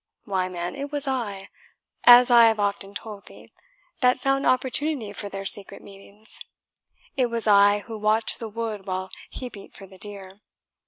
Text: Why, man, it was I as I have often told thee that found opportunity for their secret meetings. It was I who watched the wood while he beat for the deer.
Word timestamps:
Why, 0.25 0.49
man, 0.49 0.75
it 0.75 0.91
was 0.91 1.07
I 1.07 1.49
as 2.05 2.31
I 2.31 2.45
have 2.45 2.59
often 2.59 2.95
told 2.95 3.27
thee 3.27 3.53
that 3.99 4.17
found 4.19 4.47
opportunity 4.47 5.13
for 5.13 5.29
their 5.29 5.45
secret 5.45 5.83
meetings. 5.83 6.39
It 7.15 7.27
was 7.27 7.45
I 7.45 7.83
who 7.85 7.99
watched 7.99 8.39
the 8.39 8.49
wood 8.49 8.87
while 8.87 9.11
he 9.29 9.47
beat 9.47 9.75
for 9.75 9.85
the 9.85 9.99
deer. 9.99 10.41